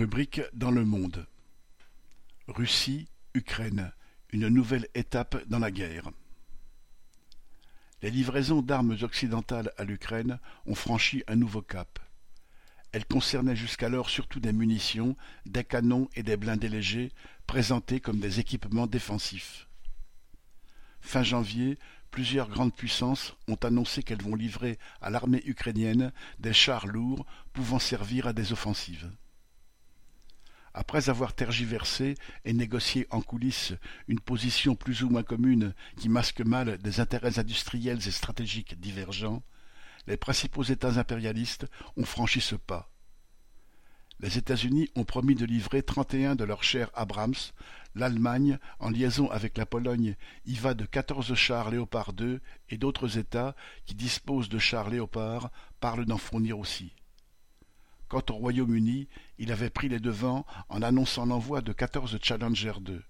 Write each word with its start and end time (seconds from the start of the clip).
Rubrique 0.00 0.40
dans 0.54 0.70
le 0.70 0.86
monde. 0.86 1.26
Russie, 2.48 3.06
Ukraine, 3.34 3.92
une 4.30 4.48
nouvelle 4.48 4.88
étape 4.94 5.46
dans 5.46 5.58
la 5.58 5.70
guerre. 5.70 6.10
Les 8.00 8.10
livraisons 8.10 8.62
d'armes 8.62 8.96
occidentales 9.02 9.70
à 9.76 9.84
l'Ukraine 9.84 10.40
ont 10.64 10.74
franchi 10.74 11.22
un 11.26 11.36
nouveau 11.36 11.60
cap. 11.60 11.98
Elles 12.92 13.04
concernaient 13.04 13.54
jusqu'alors 13.54 14.08
surtout 14.08 14.40
des 14.40 14.54
munitions, 14.54 15.16
des 15.44 15.64
canons 15.64 16.08
et 16.14 16.22
des 16.22 16.38
blindés 16.38 16.70
légers 16.70 17.12
présentés 17.46 18.00
comme 18.00 18.20
des 18.20 18.40
équipements 18.40 18.86
défensifs. 18.86 19.68
Fin 21.02 21.22
janvier, 21.22 21.78
plusieurs 22.10 22.48
grandes 22.48 22.74
puissances 22.74 23.36
ont 23.48 23.60
annoncé 23.62 24.02
qu'elles 24.02 24.22
vont 24.22 24.34
livrer 24.34 24.78
à 25.02 25.10
l'armée 25.10 25.42
ukrainienne 25.44 26.10
des 26.38 26.54
chars 26.54 26.86
lourds 26.86 27.26
pouvant 27.52 27.78
servir 27.78 28.26
à 28.26 28.32
des 28.32 28.54
offensives. 28.54 29.12
Après 30.72 31.08
avoir 31.08 31.34
tergiversé 31.34 32.14
et 32.44 32.52
négocié 32.52 33.06
en 33.10 33.22
coulisses 33.22 33.72
une 34.06 34.20
position 34.20 34.76
plus 34.76 35.02
ou 35.02 35.10
moins 35.10 35.24
commune 35.24 35.74
qui 35.96 36.08
masque 36.08 36.42
mal 36.42 36.78
des 36.78 37.00
intérêts 37.00 37.40
industriels 37.40 38.06
et 38.06 38.12
stratégiques 38.12 38.78
divergents, 38.78 39.42
les 40.06 40.16
principaux 40.16 40.62
États 40.62 40.98
impérialistes 40.98 41.66
ont 41.96 42.04
franchi 42.04 42.40
ce 42.40 42.54
pas. 42.54 42.90
Les 44.20 44.38
États-Unis 44.38 44.90
ont 44.96 45.04
promis 45.04 45.34
de 45.34 45.46
livrer 45.46 45.82
trente-et-un 45.82 46.36
de 46.36 46.44
leurs 46.44 46.62
chers 46.62 46.90
Abrams, 46.94 47.34
l'Allemagne, 47.94 48.58
en 48.78 48.90
liaison 48.90 49.30
avec 49.30 49.56
la 49.58 49.66
Pologne, 49.66 50.14
y 50.46 50.54
va 50.54 50.74
de 50.74 50.84
quatorze 50.84 51.34
chars 51.34 51.70
Léopard 51.70 52.12
II 52.18 52.38
et 52.68 52.76
d'autres 52.76 53.18
États 53.18 53.56
qui 53.86 53.94
disposent 53.94 54.50
de 54.50 54.58
chars 54.58 54.90
Léopard 54.90 55.50
parlent 55.80 56.04
d'en 56.04 56.18
fournir 56.18 56.58
aussi. 56.58 56.92
Quant 58.10 58.24
au 58.30 58.34
Royaume-Uni, 58.34 59.06
il 59.38 59.52
avait 59.52 59.70
pris 59.70 59.88
les 59.88 60.00
devants 60.00 60.44
en 60.68 60.82
annonçant 60.82 61.26
l'envoi 61.26 61.60
de 61.60 61.72
quatorze 61.72 62.18
Challenger 62.20 62.72
2. 62.80 63.00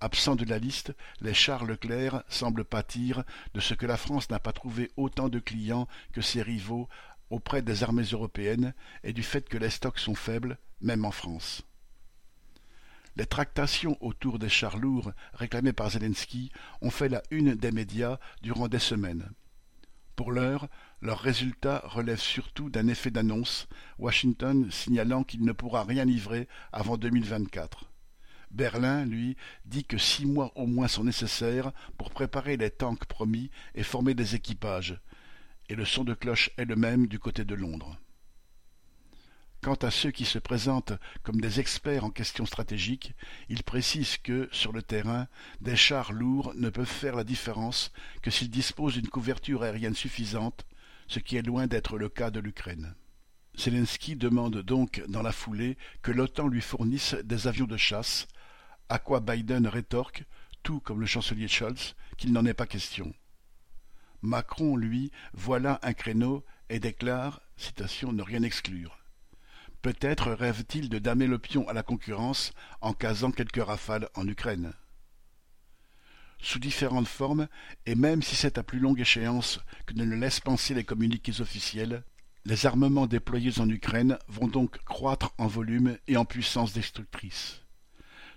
Absents 0.00 0.34
de 0.34 0.46
la 0.46 0.58
liste, 0.58 0.94
les 1.20 1.34
chars 1.34 1.66
Leclerc 1.66 2.24
semblent 2.26 2.64
pâtir 2.64 3.22
de 3.52 3.60
ce 3.60 3.74
que 3.74 3.84
la 3.84 3.98
France 3.98 4.30
n'a 4.30 4.40
pas 4.40 4.54
trouvé 4.54 4.90
autant 4.96 5.28
de 5.28 5.38
clients 5.40 5.88
que 6.14 6.22
ses 6.22 6.40
rivaux 6.40 6.88
auprès 7.28 7.60
des 7.60 7.82
armées 7.82 8.08
européennes 8.12 8.72
et 9.04 9.12
du 9.12 9.22
fait 9.22 9.46
que 9.46 9.58
les 9.58 9.68
stocks 9.68 9.98
sont 9.98 10.14
faibles, 10.14 10.56
même 10.80 11.04
en 11.04 11.12
France. 11.12 11.62
Les 13.16 13.26
tractations 13.26 13.98
autour 14.00 14.38
des 14.38 14.48
chars 14.48 14.78
lourds 14.78 15.12
réclamés 15.34 15.74
par 15.74 15.90
Zelensky 15.90 16.50
ont 16.80 16.90
fait 16.90 17.10
la 17.10 17.22
une 17.30 17.56
des 17.56 17.72
médias 17.72 18.18
durant 18.40 18.68
des 18.68 18.78
semaines. 18.78 19.30
Pour 20.16 20.30
l'heure, 20.30 20.68
leurs 21.00 21.20
résultats 21.20 21.82
relèvent 21.84 22.20
surtout 22.20 22.68
d'un 22.68 22.88
effet 22.88 23.10
d'annonce, 23.10 23.66
Washington 23.98 24.70
signalant 24.70 25.24
qu'il 25.24 25.42
ne 25.44 25.52
pourra 25.52 25.84
rien 25.84 26.04
livrer 26.04 26.48
avant 26.72 26.98
2024. 26.98 27.90
Berlin, 28.50 29.06
lui, 29.06 29.36
dit 29.64 29.84
que 29.84 29.96
six 29.96 30.26
mois 30.26 30.52
au 30.54 30.66
moins 30.66 30.88
sont 30.88 31.04
nécessaires 31.04 31.72
pour 31.96 32.10
préparer 32.10 32.58
les 32.58 32.70
tanks 32.70 33.06
promis 33.06 33.50
et 33.74 33.82
former 33.82 34.12
des 34.12 34.34
équipages, 34.34 35.00
et 35.70 35.74
le 35.74 35.86
son 35.86 36.04
de 36.04 36.12
cloche 36.12 36.50
est 36.58 36.66
le 36.66 36.76
même 36.76 37.06
du 37.06 37.18
côté 37.18 37.46
de 37.46 37.54
Londres. 37.54 37.98
Quant 39.62 39.74
à 39.74 39.92
ceux 39.92 40.10
qui 40.10 40.24
se 40.24 40.40
présentent 40.40 40.94
comme 41.22 41.40
des 41.40 41.60
experts 41.60 42.04
en 42.04 42.10
questions 42.10 42.46
stratégiques, 42.46 43.14
ils 43.48 43.62
précisent 43.62 44.18
que, 44.18 44.48
sur 44.50 44.72
le 44.72 44.82
terrain, 44.82 45.28
des 45.60 45.76
chars 45.76 46.12
lourds 46.12 46.52
ne 46.56 46.68
peuvent 46.68 46.84
faire 46.84 47.14
la 47.14 47.22
différence 47.22 47.92
que 48.22 48.32
s'ils 48.32 48.50
disposent 48.50 48.94
d'une 48.94 49.08
couverture 49.08 49.62
aérienne 49.62 49.94
suffisante, 49.94 50.66
ce 51.06 51.20
qui 51.20 51.36
est 51.36 51.46
loin 51.46 51.68
d'être 51.68 51.96
le 51.96 52.08
cas 52.08 52.32
de 52.32 52.40
l'Ukraine. 52.40 52.96
Zelensky 53.56 54.16
demande 54.16 54.62
donc 54.62 55.00
dans 55.06 55.22
la 55.22 55.30
foulée 55.30 55.78
que 56.02 56.10
l'OTAN 56.10 56.48
lui 56.48 56.60
fournisse 56.60 57.14
des 57.22 57.46
avions 57.46 57.66
de 57.66 57.76
chasse, 57.76 58.26
à 58.88 58.98
quoi 58.98 59.20
Biden 59.20 59.68
rétorque, 59.68 60.24
tout 60.64 60.80
comme 60.80 61.00
le 61.00 61.06
chancelier 61.06 61.46
Scholz, 61.46 61.94
qu'il 62.16 62.32
n'en 62.32 62.46
est 62.46 62.54
pas 62.54 62.66
question. 62.66 63.14
Macron, 64.22 64.76
lui, 64.76 65.12
voit 65.34 65.60
là 65.60 65.78
un 65.82 65.92
créneau 65.92 66.44
et 66.68 66.80
déclare 66.80 67.42
citation, 67.56 68.12
ne 68.12 68.22
rien 68.22 68.42
exclure. 68.42 69.01
Peut-être 69.82 70.30
rêve-t-il 70.30 70.88
de 70.88 71.00
damer 71.00 71.26
le 71.26 71.40
pion 71.40 71.68
à 71.68 71.72
la 71.72 71.82
concurrence 71.82 72.52
en 72.80 72.92
casant 72.92 73.32
quelques 73.32 73.64
rafales 73.64 74.08
en 74.14 74.28
Ukraine. 74.28 74.74
Sous 76.38 76.60
différentes 76.60 77.08
formes, 77.08 77.48
et 77.84 77.96
même 77.96 78.22
si 78.22 78.36
c'est 78.36 78.58
à 78.58 78.62
plus 78.62 78.78
longue 78.78 79.00
échéance 79.00 79.58
que 79.86 79.94
ne 79.94 80.04
le 80.04 80.14
laissent 80.14 80.38
penser 80.38 80.74
les 80.74 80.84
communiqués 80.84 81.40
officiels, 81.40 82.04
les 82.44 82.64
armements 82.64 83.08
déployés 83.08 83.58
en 83.58 83.68
Ukraine 83.68 84.18
vont 84.28 84.46
donc 84.46 84.78
croître 84.84 85.34
en 85.36 85.48
volume 85.48 85.98
et 86.06 86.16
en 86.16 86.24
puissance 86.24 86.72
destructrice. 86.72 87.62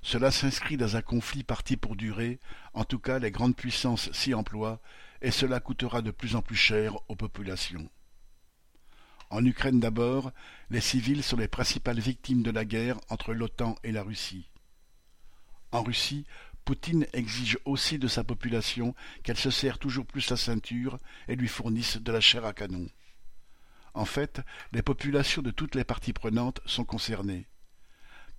Cela 0.02 0.32
s'inscrit 0.32 0.78
dans 0.78 0.96
un 0.96 1.02
conflit 1.04 1.44
parti 1.44 1.78
pour 1.78 1.96
durer, 1.96 2.40
en 2.74 2.86
tout 2.86 3.00
cas 3.00 3.20
les 3.20 3.32
grandes 3.32 3.56
puissances 3.56 4.12
s'y 4.14 4.34
emploient, 4.34 4.82
et 5.22 5.32
cela 5.32 5.60
coûtera 5.60 6.02
de 6.02 6.12
plus 6.12 6.36
en 6.36 6.42
plus 6.42 6.56
cher 6.56 6.96
aux 7.08 7.16
populations. 7.16 7.88
En 9.30 9.44
Ukraine 9.44 9.80
d'abord, 9.80 10.32
les 10.70 10.82
civils 10.82 11.24
sont 11.24 11.38
les 11.38 11.48
principales 11.48 12.00
victimes 12.00 12.44
de 12.44 12.52
la 12.52 12.66
guerre 12.66 13.00
entre 13.10 13.34
l'OTAN 13.34 13.76
et 13.84 13.92
la 13.92 14.04
Russie. 14.04 14.50
En 15.72 15.84
Russie, 15.84 16.26
Poutine 16.64 17.06
exige 17.14 17.60
aussi 17.66 18.00
de 18.00 18.08
sa 18.08 18.24
population 18.24 18.96
qu'elle 19.24 19.38
se 19.38 19.52
serre 19.52 19.78
toujours 19.78 20.06
plus 20.08 20.30
la 20.32 20.38
ceinture 20.38 20.98
et 21.28 21.36
lui 21.36 21.48
fournisse 21.48 21.98
de 21.98 22.12
la 22.12 22.22
chair 22.22 22.44
à 22.44 22.54
canon. 22.54 22.88
En 23.94 24.06
fait, 24.06 24.42
les 24.72 24.82
populations 24.82 25.44
de 25.44 25.52
toutes 25.52 25.76
les 25.76 25.84
parties 25.84 26.12
prenantes 26.12 26.62
sont 26.66 26.84
concernées, 26.84 27.46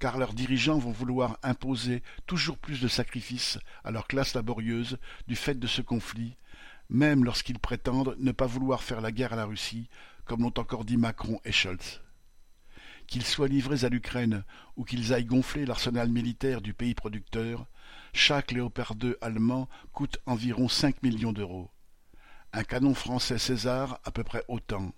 car 0.00 0.18
leurs 0.18 0.34
dirigeants 0.34 0.78
vont 0.78 0.90
vouloir 0.90 1.38
imposer 1.44 2.02
toujours 2.26 2.58
plus 2.58 2.80
de 2.80 2.88
sacrifices 2.88 3.58
à 3.84 3.92
leur 3.92 4.08
classe 4.08 4.34
laborieuse 4.34 4.98
du 5.28 5.36
fait 5.36 5.58
de 5.58 5.66
ce 5.66 5.80
conflit, 5.80 6.36
même 6.90 7.24
lorsqu'ils 7.24 7.60
prétendent 7.60 8.16
ne 8.18 8.32
pas 8.32 8.46
vouloir 8.46 8.82
faire 8.82 9.00
la 9.00 9.12
guerre 9.12 9.32
à 9.32 9.36
la 9.36 9.46
Russie, 9.46 9.88
comme 10.26 10.42
l'ont 10.42 10.58
encore 10.58 10.84
dit 10.84 10.96
Macron 10.96 11.40
et 11.44 11.52
Scholz. 11.52 12.02
Qu'ils 13.06 13.24
soient 13.24 13.48
livrés 13.48 13.84
à 13.84 13.88
l'Ukraine 13.88 14.44
ou 14.76 14.84
qu'ils 14.84 15.14
aillent 15.14 15.24
gonfler 15.24 15.64
l'arsenal 15.64 16.10
militaire 16.10 16.60
du 16.60 16.74
pays 16.74 16.94
producteur, 16.94 17.66
chaque 18.12 18.50
Léopard 18.50 18.96
2 18.96 19.16
allemand 19.20 19.68
coûte 19.92 20.18
environ 20.26 20.68
cinq 20.68 21.02
millions 21.02 21.32
d'euros. 21.32 21.70
Un 22.52 22.64
canon 22.64 22.94
français 22.94 23.38
César 23.38 24.00
à 24.04 24.10
peu 24.10 24.24
près 24.24 24.44
autant. 24.48 24.92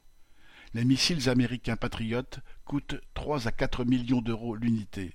Les 0.75 0.85
missiles 0.85 1.29
américains 1.29 1.77
Patriotes 1.77 2.41
coûtent 2.65 3.01
trois 3.15 3.47
à 3.47 3.53
quatre 3.53 3.85
millions 3.85 4.23
d'euros 4.23 4.55
l'unité. 4.55 5.15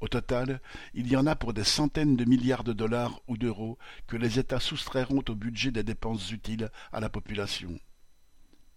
Au 0.00 0.08
total, 0.08 0.60
il 0.94 1.08
y 1.08 1.16
en 1.16 1.26
a 1.26 1.34
pour 1.34 1.52
des 1.52 1.64
centaines 1.64 2.16
de 2.16 2.24
milliards 2.24 2.64
de 2.64 2.72
dollars 2.72 3.20
ou 3.26 3.36
d'euros 3.36 3.78
que 4.06 4.16
les 4.16 4.38
États 4.38 4.60
soustrairont 4.60 5.24
au 5.28 5.34
budget 5.34 5.72
des 5.72 5.82
dépenses 5.82 6.30
utiles 6.30 6.70
à 6.92 7.00
la 7.00 7.08
population. 7.08 7.78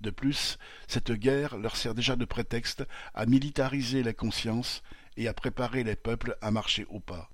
De 0.01 0.09
plus, 0.09 0.57
cette 0.87 1.11
guerre 1.11 1.57
leur 1.57 1.75
sert 1.75 1.93
déjà 1.93 2.15
de 2.15 2.25
prétexte 2.25 2.83
à 3.13 3.27
militariser 3.27 4.01
les 4.01 4.15
consciences 4.15 4.81
et 5.15 5.27
à 5.27 5.33
préparer 5.33 5.83
les 5.83 5.95
peuples 5.95 6.37
à 6.41 6.49
marcher 6.49 6.85
au 6.89 6.99
pas. 6.99 7.29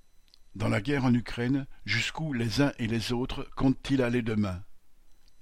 Dans 0.53 0.67
la 0.67 0.81
guerre 0.81 1.05
en 1.05 1.13
Ukraine, 1.13 1.65
jusqu'où 1.85 2.33
les 2.33 2.61
uns 2.61 2.73
et 2.77 2.87
les 2.87 3.13
autres 3.13 3.49
comptent-ils 3.55 4.01
aller 4.01 4.21
demain? 4.21 4.63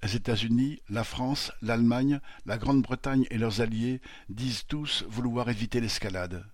Les 0.04 0.16
États-Unis, 0.16 0.84
la 0.88 1.04
France, 1.04 1.52
l'Allemagne, 1.64 2.20
la 2.46 2.60
Grande-Bretagne 2.60 3.26
et 3.32 3.40
leurs 3.40 3.62
alliés 3.62 4.02
disent 4.30 4.68
tous 4.68 5.04
vouloir 5.10 5.50
éviter 5.50 5.82
l'escalade. 5.82 6.46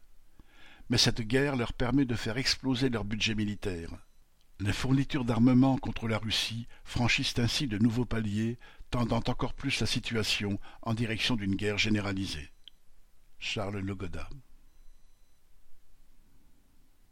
Mais 0.89 0.97
cette 0.97 1.21
guerre 1.21 1.57
leur 1.57 1.73
permet 1.73 2.05
de 2.05 2.15
faire 2.15 2.37
exploser 2.37 2.87
leur 2.87 3.03
budget 3.03 3.35
militaire. 3.35 3.89
Les 4.63 4.73
fournitures 4.73 5.25
d'armement 5.25 5.75
contre 5.79 6.07
la 6.07 6.19
Russie 6.19 6.67
franchissent 6.83 7.39
ainsi 7.39 7.65
de 7.65 7.79
nouveaux 7.79 8.05
paliers, 8.05 8.59
tendant 8.91 9.23
encore 9.25 9.55
plus 9.55 9.79
la 9.79 9.87
situation 9.87 10.59
en 10.83 10.93
direction 10.93 11.35
d'une 11.35 11.55
guerre 11.55 11.79
généralisée. 11.79 12.51
Charles 13.39 13.79
Legoda 13.79 14.29